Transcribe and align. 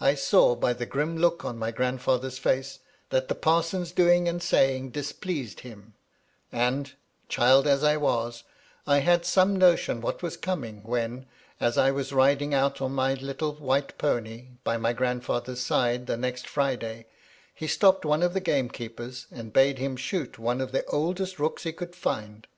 I 0.00 0.16
saw 0.16 0.56
by 0.56 0.72
the 0.72 0.86
grim 0.86 1.16
look 1.18 1.44
of 1.44 1.54
my 1.54 1.70
grandfather's 1.70 2.36
face 2.36 2.80
that 3.10 3.28
the 3.28 3.36
parson's 3.36 3.92
doing 3.92 4.26
and 4.26 4.42
saying 4.42 4.90
displeased 4.90 5.60
him; 5.60 5.94
and, 6.50 6.92
child 7.28 7.68
as 7.68 7.84
I 7.84 7.96
was, 7.96 8.42
I 8.88 8.98
had 8.98 9.24
some 9.24 9.54
notion 9.54 10.00
what 10.00 10.20
was 10.20 10.36
coming, 10.36 10.82
when, 10.82 11.26
as 11.60 11.78
I 11.78 11.92
was 11.92 12.12
riding 12.12 12.52
out 12.52 12.80
on 12.82 12.90
my 12.90 13.14
little, 13.14 13.54
white 13.54 13.96
pony, 13.98 14.48
by 14.64 14.78
my 14.78 14.92
grandfather's 14.92 15.60
side, 15.60 16.08
the 16.08 16.16
next 16.16 16.48
Friday, 16.48 17.06
he 17.54 17.68
stopped 17.68 18.04
one 18.04 18.24
of 18.24 18.34
the 18.34 18.40
gamekeepers, 18.40 19.28
and 19.30 19.52
bade 19.52 19.78
him 19.78 19.96
shoot 19.96 20.40
one 20.40 20.60
of 20.60 20.72
the 20.72 20.84
oldest 20.86 21.38
rooks 21.38 21.62
he 21.62 21.72
could 21.72 21.94
find. 21.94 22.48